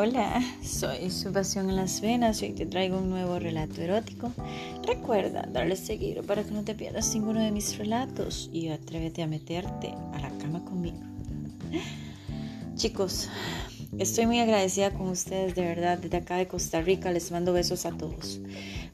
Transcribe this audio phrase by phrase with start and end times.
[0.00, 4.32] Hola, soy su pasión en las venas y hoy te traigo un nuevo relato erótico.
[4.86, 9.26] Recuerda darle seguir para que no te pierdas ninguno de mis relatos y atrévete a
[9.26, 11.00] meterte a la cama conmigo.
[12.76, 13.28] Chicos,
[13.98, 17.84] estoy muy agradecida con ustedes, de verdad, desde acá de Costa Rica les mando besos
[17.84, 18.38] a todos.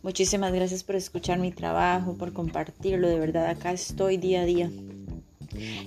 [0.02, 4.70] Muchísimas gracias por escuchar mi trabajo, por compartirlo, de verdad, acá estoy día a día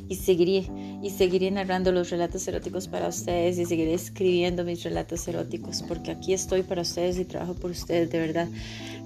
[0.07, 0.67] y seguiré
[1.01, 6.11] y seguiré narrando los relatos eróticos para ustedes y seguiré escribiendo mis relatos eróticos porque
[6.11, 8.47] aquí estoy para ustedes y trabajo por ustedes de verdad.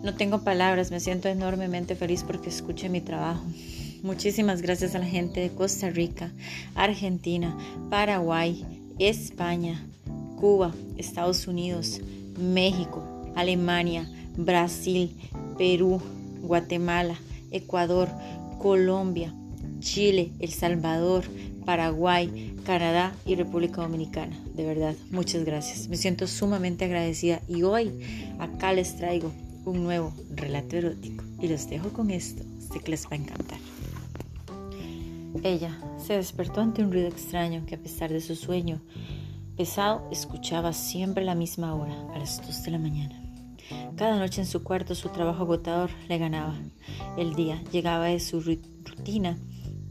[0.03, 3.44] No tengo palabras me siento enormemente feliz porque escuché mi trabajo.
[4.03, 6.31] Muchísimas gracias a la gente de Costa Rica
[6.73, 7.55] Argentina
[7.89, 8.66] Paraguay
[8.98, 9.86] España
[10.39, 12.02] Cuba Estados Unidos
[12.39, 13.03] México
[13.36, 15.16] Alemania Brasil
[15.58, 16.02] Perú
[16.41, 17.16] Guatemala
[17.52, 18.09] Ecuador
[18.58, 19.34] Colombia
[19.81, 21.26] Chile, El Salvador,
[21.66, 24.38] Paraguay, Canadá y República Dominicana.
[24.56, 25.89] De verdad, muchas gracias.
[25.89, 27.91] Me siento sumamente agradecida y hoy
[28.39, 29.31] acá les traigo
[29.66, 32.44] un nuevo relato erótico y los dejo con esto.
[32.72, 33.59] Sé que les va a encantar.
[35.44, 38.81] Ella se despertó ante un ruido extraño que a pesar de su sueño
[39.58, 43.22] pesado escuchaba siempre la misma hora, a las 2 de la mañana.
[43.95, 46.56] Cada noche en su cuarto su trabajo agotador le ganaba.
[47.17, 49.38] El día llegaba de su rutina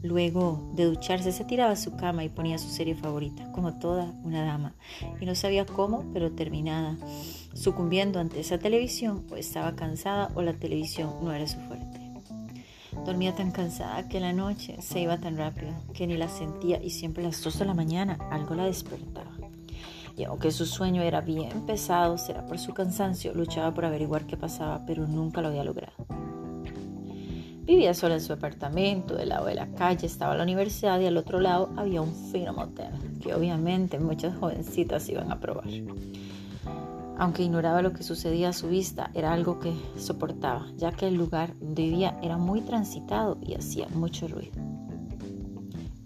[0.03, 4.11] Luego de ducharse se tiraba a su cama y ponía su serie favorita, como toda
[4.23, 4.73] una dama,
[5.19, 6.97] y no sabía cómo, pero terminada,
[7.53, 12.01] sucumbiendo ante esa televisión, o estaba cansada o la televisión no era su fuerte.
[13.05, 16.89] Dormía tan cansada que la noche se iba tan rápido que ni la sentía y
[16.89, 19.31] siempre a las dos de la mañana algo la despertaba.
[20.17, 24.35] Y aunque su sueño era bien pesado, será por su cansancio, luchaba por averiguar qué
[24.35, 25.93] pasaba, pero nunca lo había logrado.
[27.71, 31.15] Vivía sola en su apartamento, del lado de la calle estaba la universidad y al
[31.15, 32.91] otro lado había un fino motel,
[33.21, 35.69] que obviamente muchas jovencitas iban a probar.
[37.17, 41.15] Aunque ignoraba lo que sucedía a su vista, era algo que soportaba, ya que el
[41.15, 44.51] lugar donde vivía era muy transitado y hacía mucho ruido.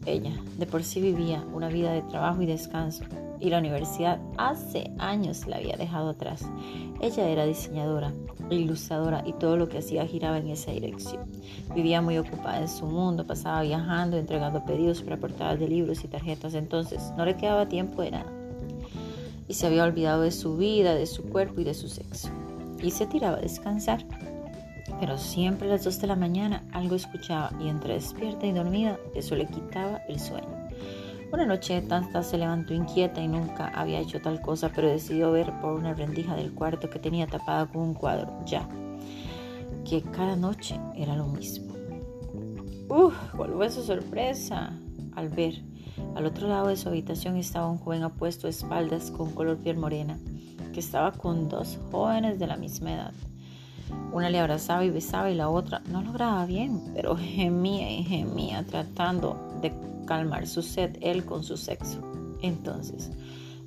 [0.06, 3.06] Ella de por sí vivía una vida de trabajo y descanso,
[3.40, 6.46] y la universidad hace años la había dejado atrás.
[7.02, 8.14] Ella era diseñadora,
[8.50, 11.26] ilustradora y todo lo que hacía giraba en esa dirección.
[11.76, 16.08] Vivía muy ocupada en su mundo, pasaba viajando, entregando pedidos para portadas de libros y
[16.08, 18.32] tarjetas, entonces no le quedaba tiempo de nada.
[19.48, 22.30] Y se había olvidado de su vida, de su cuerpo y de su sexo.
[22.82, 24.04] Y se tiraba a descansar.
[25.00, 28.98] Pero siempre a las dos de la mañana algo escuchaba y entre despierta y dormida
[29.14, 30.65] eso le quitaba el sueño.
[31.36, 35.52] Una noche Tanta se levantó inquieta y nunca había hecho tal cosa, pero decidió ver
[35.60, 38.66] por una rendija del cuarto que tenía tapada con un cuadro, ya,
[39.84, 41.74] que cada noche era lo mismo.
[42.88, 43.14] ¡Uf!
[43.36, 44.80] ¿Cuál fue su sorpresa?
[45.14, 45.62] Al ver,
[46.16, 49.76] al otro lado de su habitación estaba un joven apuesto a espaldas con color piel
[49.76, 50.18] morena,
[50.72, 53.14] que estaba con dos jóvenes de la misma edad.
[54.12, 58.66] Una le abrazaba y besaba y la otra no lograba bien, pero gemía y gemía
[58.66, 59.74] tratando de
[60.06, 62.00] calmar su sed él con su sexo.
[62.42, 63.12] Entonces,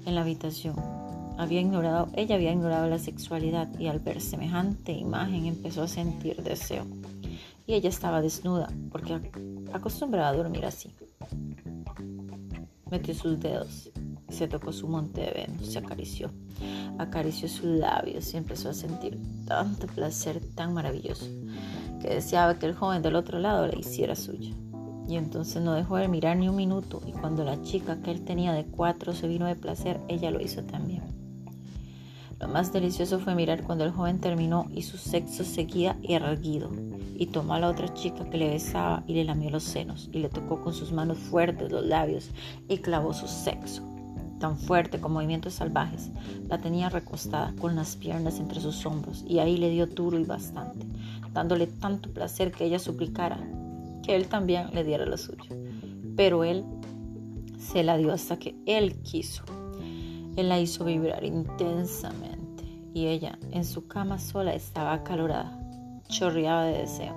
[0.06, 0.76] en la habitación,
[1.36, 6.42] había ignorado, ella había ignorado la sexualidad y al ver semejante imagen empezó a sentir
[6.42, 6.84] deseo.
[7.66, 9.20] Y ella estaba desnuda porque
[9.72, 10.90] acostumbraba a dormir así.
[12.90, 13.90] Metió sus dedos
[14.28, 16.30] se tocó su monte de Venus, se acarició.
[16.98, 21.26] Acarició sus labios y empezó a sentir tanto placer tan maravilloso
[22.00, 24.54] que deseaba que el joven del otro lado le hiciera suya.
[25.08, 28.24] Y entonces no dejó de mirar ni un minuto y cuando la chica que él
[28.24, 31.02] tenía de cuatro se vino de placer, ella lo hizo también.
[32.38, 36.70] Lo más delicioso fue mirar cuando el joven terminó y su sexo seguía erguido
[37.16, 40.20] y tomó a la otra chica que le besaba y le lamió los senos y
[40.20, 42.30] le tocó con sus manos fuertes los labios
[42.68, 43.87] y clavó su sexo.
[44.38, 46.10] Tan fuerte con movimientos salvajes,
[46.48, 50.24] la tenía recostada con las piernas entre sus hombros y ahí le dio duro y
[50.24, 50.86] bastante,
[51.32, 53.38] dándole tanto placer que ella suplicara
[54.08, 55.54] él también le diera lo suyo.
[56.16, 56.64] Pero él
[57.58, 59.44] se la dio hasta que él quiso.
[60.36, 62.64] Él la hizo vibrar intensamente
[62.94, 65.58] y ella en su cama sola estaba acalorada,
[66.08, 67.14] chorreaba de deseo.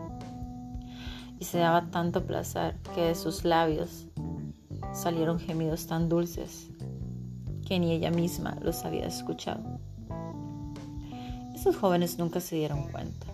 [1.40, 4.08] Y se daba tanto placer que de sus labios
[4.94, 6.71] salieron gemidos tan dulces
[7.80, 9.80] ni ella misma los había escuchado.
[11.56, 13.28] Esos jóvenes nunca se dieron cuenta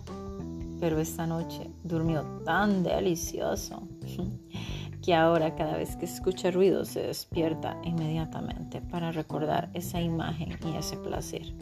[0.80, 3.88] pero esta noche durmió tan delicioso
[5.02, 10.76] que ahora cada vez que escucha ruido se despierta inmediatamente para recordar esa imagen y
[10.76, 11.52] ese placer.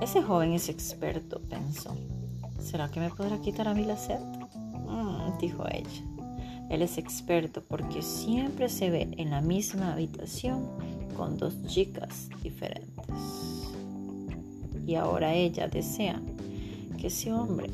[0.00, 1.96] Ese joven es experto, pensó.
[2.58, 4.20] ¿Será que me podrá quitar a mí la sed?
[4.20, 6.04] Mm, dijo ella.
[6.70, 10.66] Él es experto porque siempre se ve en la misma habitación
[11.20, 13.04] con dos chicas diferentes.
[14.86, 16.18] Y ahora ella desea
[16.98, 17.68] que ese hombre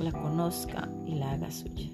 [0.00, 1.90] la conozca y la haga suya.